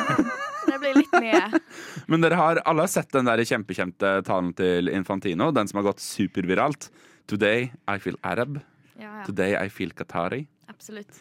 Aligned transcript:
Det 0.70 0.78
blir 0.80 0.96
litt 0.96 1.14
mye. 1.20 1.60
Men 2.08 2.24
dere 2.24 2.38
har 2.40 2.62
alle 2.64 2.86
har 2.86 2.92
sett 2.92 3.12
den 3.12 3.28
der 3.28 3.42
kjempekjente 3.44 4.14
talen 4.26 4.54
til 4.56 4.88
Infantino, 4.92 5.50
den 5.52 5.68
som 5.68 5.80
har 5.82 5.90
gått 5.90 6.02
superviralt. 6.04 6.88
Today 7.30 7.68
I 7.90 7.98
feel 8.00 8.16
Arab. 8.26 8.60
Ja, 8.96 9.20
ja. 9.20 9.24
Today 9.28 9.56
I 9.60 9.68
feel 9.72 9.92
Qatari. 9.96 10.46
Absolutt. 10.72 11.20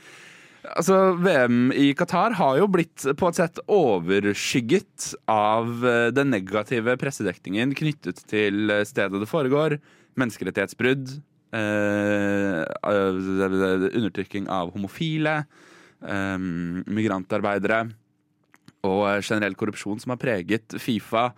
Altså, 0.68 1.14
VM 1.16 1.72
i 1.72 1.94
Qatar 1.96 2.34
har 2.36 2.58
jo 2.60 2.68
blitt 2.72 3.06
på 3.18 3.30
et 3.30 3.38
sett 3.38 3.62
overskygget 3.72 5.14
av 5.32 5.86
eh, 5.88 6.10
den 6.12 6.34
negative 6.34 6.98
pressedekningen 7.00 7.72
knyttet 7.80 8.20
til 8.28 8.74
eh, 8.74 8.84
stedet 8.88 9.22
det 9.22 9.30
foregår, 9.30 9.78
menneskerettighetsbrudd, 10.20 11.14
eh, 11.56 12.60
eh, 12.68 13.88
undertrykking 13.88 14.50
av 14.52 14.74
homofile, 14.76 15.38
eh, 16.04 16.36
migrantarbeidere 16.92 17.86
og 18.88 19.24
generell 19.24 19.56
korrupsjon 19.60 20.04
som 20.04 20.14
har 20.16 20.20
preget 20.20 20.76
Fifa 20.80 21.30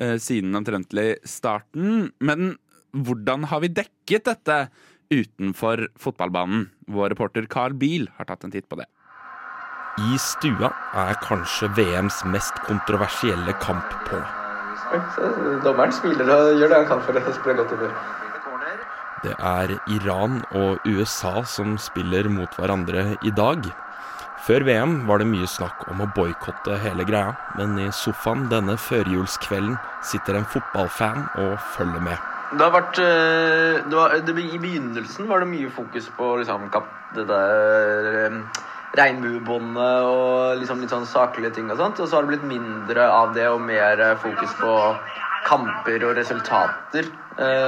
eh, 0.00 0.16
siden 0.20 0.52
omtrentlig 0.56 1.14
starten. 1.24 2.10
Men 2.20 2.54
hvordan 2.92 3.48
har 3.50 3.64
vi 3.64 3.72
dekket 3.72 4.28
dette 4.28 4.60
utenfor 5.10 5.86
fotballbanen? 6.00 6.68
Vår 6.92 7.14
reporter 7.14 7.46
Carl 7.50 7.74
Biel 7.74 8.08
har 8.18 8.28
tatt 8.28 8.44
en 8.44 8.54
titt 8.54 8.68
på 8.68 8.78
det. 8.80 8.86
I 9.96 10.18
stua 10.20 10.68
er 10.92 11.16
kanskje 11.24 11.70
VMs 11.78 12.20
mest 12.28 12.58
kontroversielle 12.66 13.54
kamp 13.62 13.94
på. 14.10 14.20
Så 15.16 15.30
dommeren 15.64 15.94
smiler 15.94 16.28
og 16.34 16.60
gjør 16.60 16.72
det 16.72 16.80
han 16.82 16.90
kan 16.90 17.02
for 17.06 17.16
å 17.16 17.32
spille 17.32 17.56
godt 17.62 17.72
humør. 17.72 17.96
Det 19.24 19.32
er 19.40 19.72
Iran 19.90 20.42
og 20.54 20.84
USA 20.84 21.40
som 21.48 21.78
spiller 21.80 22.28
mot 22.30 22.52
hverandre 22.60 23.14
i 23.24 23.32
dag. 23.34 23.64
Før 24.46 24.68
VM 24.68 24.98
var 25.08 25.18
det 25.18 25.30
mye 25.32 25.48
snakk 25.48 25.88
om 25.90 26.04
å 26.04 26.10
boikotte 26.14 26.76
hele 26.84 27.08
greia, 27.08 27.32
men 27.56 27.74
i 27.80 27.88
sofaen 27.90 28.46
denne 28.52 28.76
førjulskvelden 28.78 29.80
sitter 30.04 30.38
en 30.38 30.48
fotballfan 30.52 31.24
og 31.40 31.56
følger 31.74 32.04
med. 32.12 32.35
Det 32.46 32.62
har 32.62 32.70
vært 32.70 32.98
eh, 33.02 33.80
det 33.90 33.96
var, 33.96 34.12
det, 34.22 34.34
I 34.38 34.58
begynnelsen 34.62 35.26
var 35.26 35.42
det 35.42 35.50
mye 35.50 35.70
fokus 35.74 36.06
på 36.14 36.28
liksom, 36.38 36.68
det 37.16 37.24
der 37.26 38.10
eh, 38.20 38.36
regnbuebåndet 38.96 40.06
og 40.06 40.60
liksom 40.60 40.78
litt 40.80 40.94
sånn 40.94 41.08
saklige 41.10 41.50
ting 41.56 41.72
og 41.74 41.80
sånt. 41.80 41.98
Og 41.98 42.06
så 42.06 42.16
har 42.16 42.26
det 42.26 42.36
blitt 42.36 42.46
mindre 42.46 43.08
av 43.10 43.34
det 43.34 43.48
og 43.50 43.64
mer 43.66 43.98
eh, 43.98 44.14
fokus 44.22 44.54
på 44.60 44.74
kamper 45.46 46.06
og 46.06 46.16
resultater. 46.18 47.06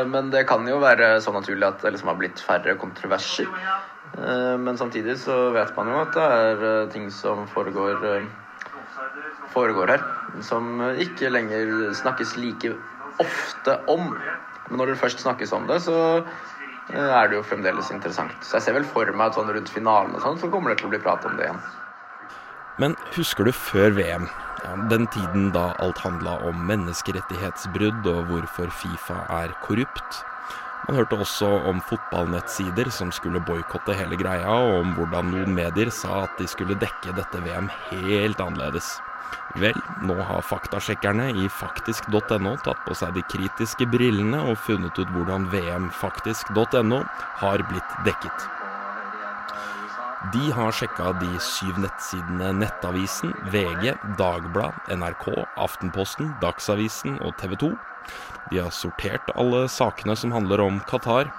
Men 0.09 0.31
det 0.33 0.47
kan 0.49 0.65
jo 0.67 0.79
være 0.81 1.19
så 1.21 1.31
naturlig 1.31 1.67
at 1.67 1.83
det 1.85 1.91
liksom 1.93 2.09
har 2.09 2.17
blitt 2.19 2.41
færre 2.41 2.73
kontroverser. 2.81 3.47
Men 4.65 4.79
samtidig 4.81 5.19
så 5.21 5.37
vet 5.55 5.75
man 5.77 5.91
jo 5.93 5.99
at 6.01 6.17
det 6.17 6.25
er 6.25 6.89
ting 6.91 7.05
som 7.13 7.45
foregår 7.53 8.25
foregår 9.53 9.93
her, 9.93 10.07
som 10.43 10.81
ikke 11.05 11.31
lenger 11.31 11.93
snakkes 12.01 12.35
like 12.41 12.73
ofte 13.23 13.77
om. 13.93 14.17
Men 14.69 14.81
når 14.81 14.93
det 14.93 15.01
først 15.03 15.25
snakkes 15.25 15.53
om 15.57 15.67
det, 15.69 15.81
så 15.85 15.99
eh, 16.21 16.97
er 17.03 17.29
det 17.29 17.39
jo 17.39 17.45
fremdeles 17.47 17.93
interessant. 17.95 18.37
Så 18.45 18.59
jeg 18.59 18.69
ser 18.69 18.79
vel 18.79 18.89
for 18.89 19.11
meg 19.13 19.31
at 19.31 19.39
sånn 19.39 19.53
rundt 19.55 19.73
finalen 19.73 20.17
og 20.17 20.25
sånn, 20.25 20.41
så 20.41 20.51
kommer 20.53 20.73
det 20.73 20.83
til 20.83 20.91
å 20.91 20.95
bli 20.95 21.03
prat 21.05 21.25
om 21.29 21.37
det 21.39 21.49
igjen. 21.49 21.63
Men 22.79 22.95
husker 23.17 23.49
du 23.49 23.53
før 23.55 23.97
VM? 23.97 24.29
Den 24.91 25.07
tiden 25.15 25.51
da 25.55 25.73
alt 25.83 25.99
handla 26.03 26.37
om 26.47 26.61
menneskerettighetsbrudd 26.69 28.07
og 28.11 28.31
hvorfor 28.31 28.71
Fifa 28.75 29.23
er 29.41 29.55
korrupt. 29.65 30.23
Man 30.87 30.97
hørte 30.97 31.19
også 31.21 31.49
om 31.69 31.81
fotballnettsider 31.85 32.91
som 32.95 33.11
skulle 33.13 33.43
boikotte 33.45 33.97
hele 33.99 34.17
greia, 34.17 34.49
og 34.49 34.85
om 34.85 34.95
hvordan 34.97 35.33
noen 35.35 35.57
medier 35.57 35.91
sa 35.95 36.23
at 36.25 36.39
de 36.39 36.47
skulle 36.49 36.79
dekke 36.79 37.17
dette 37.19 37.43
VM 37.45 37.69
helt 37.91 38.41
annerledes. 38.41 38.95
Vel, 39.59 39.79
nå 40.07 40.15
har 40.29 40.45
faktasjekkerne 40.45 41.31
i 41.43 41.49
faktisk.no 41.51 42.53
tatt 42.65 42.85
på 42.85 42.95
seg 42.99 43.17
de 43.17 43.25
kritiske 43.33 43.89
brillene 43.91 44.43
og 44.51 44.61
funnet 44.67 44.99
ut 45.01 45.11
hvordan 45.15 45.49
vmfaktisk.no 45.53 47.01
har 47.41 47.65
blitt 47.71 47.99
dekket. 48.07 48.49
De 50.35 50.51
har 50.53 50.75
sjekka 50.75 51.13
de 51.21 51.31
syv 51.41 51.77
nettsidene 51.79 52.51
Nettavisen, 52.59 53.31
VG, 53.55 53.93
Dagblad, 54.19 54.75
NRK, 54.91 55.29
Aftenposten, 55.57 56.33
Dagsavisen 56.43 57.21
og 57.23 57.37
TV 57.39 57.55
2. 57.63 57.71
De 58.51 58.59
har 58.59 58.75
sortert 58.75 59.31
alle 59.39 59.67
sakene 59.71 60.17
som 60.19 60.35
handler 60.35 60.65
om 60.65 60.81
Qatar. 60.91 61.31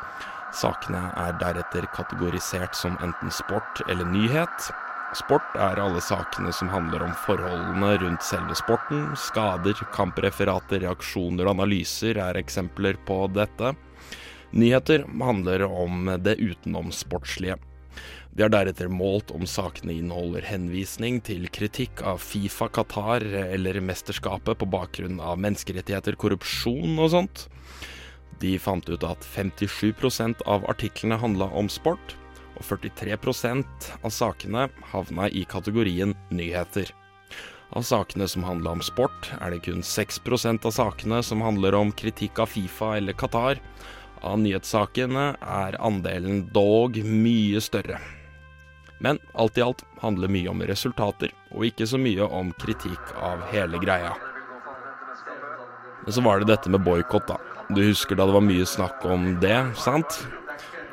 Sakene 0.55 1.09
er 1.19 1.35
deretter 1.41 1.89
kategorisert 1.93 2.77
som 2.77 2.95
enten 3.03 3.33
sport 3.35 3.83
eller 3.87 4.07
nyhet. 4.07 4.71
Sport 5.17 5.55
er 5.57 5.79
alle 5.81 6.01
sakene 6.05 6.51
som 6.53 6.69
handler 6.69 7.01
om 7.01 7.15
forholdene 7.25 7.95
rundt 8.03 8.21
selve 8.21 8.53
sporten. 8.57 9.07
Skader, 9.17 9.79
kampreferater, 9.95 10.83
reaksjoner 10.83 11.47
og 11.47 11.55
analyser 11.55 12.19
er 12.21 12.37
eksempler 12.37 12.99
på 13.07 13.23
dette. 13.33 13.73
Nyheter 14.53 15.07
handler 15.17 15.65
om 15.65 16.11
det 16.21 16.37
utenomsportslige. 16.37 17.57
De 18.29 18.45
har 18.45 18.53
deretter 18.53 18.87
målt 18.93 19.33
om 19.33 19.49
sakene 19.49 19.97
inneholder 19.97 20.45
henvisning 20.45 21.17
til 21.25 21.49
kritikk 21.49 22.05
av 22.05 22.21
Fifa 22.21 22.69
Qatar 22.69 23.25
eller 23.41 23.81
mesterskapet 23.81 24.61
på 24.61 24.69
bakgrunn 24.69 25.17
av 25.17 25.41
menneskerettigheter, 25.41 26.21
korrupsjon 26.21 27.01
og 27.01 27.09
sånt. 27.17 27.47
De 28.39 28.53
fant 28.61 28.85
ut 28.93 29.03
at 29.03 29.25
57% 29.25 30.45
av 30.45 30.69
artiklene 30.69 31.17
handla 31.19 31.49
om 31.49 31.67
sport, 31.67 32.13
og 32.55 32.63
43% 32.65 33.89
av 34.01 34.13
sakene 34.13 34.67
havna 34.91 35.29
i 35.29 35.45
kategorien 35.49 36.15
nyheter. 36.33 36.91
Av 37.69 37.85
sakene 37.85 38.27
som 38.27 38.43
handla 38.43 38.71
om 38.71 38.81
sport, 38.81 39.29
er 39.41 39.53
det 39.53 39.63
kun 39.67 39.83
6% 39.85 40.65
av 40.65 40.73
sakene 40.73 41.21
som 41.23 41.43
handler 41.45 41.77
om 41.77 41.91
kritikk 41.93 42.39
av 42.41 42.49
Fifa 42.49 42.95
eller 42.97 43.13
Qatar. 43.13 43.61
Av 44.25 44.39
nyhetssakene 44.41 45.35
er 45.39 45.77
andelen 45.79 46.47
dog 46.53 46.97
mye 47.05 47.61
større. 47.61 47.99
Men 48.99 49.19
alt 49.33 49.57
i 49.57 49.63
alt 49.63 49.85
handler 50.01 50.31
mye 50.33 50.49
om 50.51 50.65
resultater, 50.67 51.31
og 51.53 51.69
ikke 51.69 51.87
så 51.87 52.01
mye 52.01 52.25
om 52.25 52.51
kritikk 52.59 53.13
av 53.15 53.45
hele 53.53 53.79
greia. 53.79 54.11
Men 56.03 56.13
så 56.15 56.25
var 56.25 56.41
det 56.41 56.49
dette 56.49 56.73
med 56.73 56.83
boikott, 56.83 57.29
da. 57.29 57.37
Du 57.69 57.83
husker 57.85 58.17
da 58.17 58.25
det 58.25 58.33
var 58.33 58.43
mye 58.43 58.65
snakk 58.65 59.05
om 59.05 59.35
det, 59.43 59.55
sant? 59.77 60.23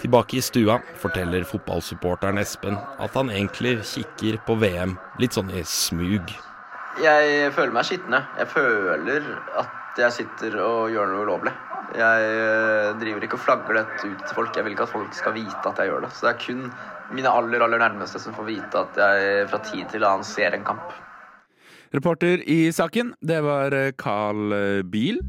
Tilbake 0.00 0.36
i 0.36 0.42
stua 0.44 0.76
forteller 1.00 1.46
fotballsupporteren 1.48 2.38
Espen 2.42 2.76
at 2.76 3.14
han 3.16 3.30
egentlig 3.32 3.78
kikker 3.88 4.36
på 4.44 4.58
VM 4.60 4.96
litt 5.22 5.36
sånn 5.36 5.48
i 5.56 5.62
smug. 5.64 6.34
Jeg 7.00 7.52
føler 7.56 7.72
meg 7.76 7.88
skitne. 7.88 8.20
Jeg 8.36 8.50
føler 8.52 9.24
at 9.60 10.00
jeg 10.00 10.12
sitter 10.18 10.58
og 10.60 10.92
gjør 10.92 11.12
noe 11.12 11.24
ulovlig. 11.24 11.54
Jeg 11.96 12.28
eh, 12.28 12.90
driver 13.00 13.24
ikke 13.24 13.38
og 13.38 13.44
flagger 13.46 13.78
dette 13.80 14.10
ut 14.10 14.22
til 14.24 14.36
folk. 14.36 14.56
Jeg 14.56 14.66
vil 14.66 14.76
ikke 14.76 14.86
at 14.88 14.92
folk 14.92 15.16
skal 15.16 15.36
vite 15.36 15.70
at 15.70 15.80
jeg 15.80 15.92
gjør 15.92 16.04
det. 16.04 16.12
Så 16.12 16.26
det 16.26 16.32
er 16.32 16.44
kun 16.44 16.62
mine 17.16 17.32
aller, 17.32 17.64
aller 17.64 17.80
nærmeste 17.80 18.20
som 18.20 18.36
får 18.36 18.48
vite 18.50 18.82
at 18.82 19.00
jeg 19.00 19.48
fra 19.52 19.62
tid 19.64 19.84
til 19.92 20.04
annen 20.04 20.26
ser 20.28 20.56
en 20.56 20.66
kamp. 20.66 20.92
Reporter 21.94 22.42
i 22.50 22.66
saken, 22.74 23.14
det 23.24 23.38
var 23.46 23.72
Carl 23.96 24.52
Biel. 24.92 25.22